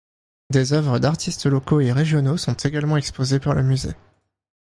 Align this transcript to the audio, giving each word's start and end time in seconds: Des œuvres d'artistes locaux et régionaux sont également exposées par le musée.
Des 0.49 0.73
œuvres 0.73 0.97
d'artistes 0.97 1.45
locaux 1.45 1.79
et 1.79 1.91
régionaux 1.91 2.35
sont 2.35 2.55
également 2.55 2.97
exposées 2.97 3.39
par 3.39 3.53
le 3.53 3.61
musée. 3.61 3.93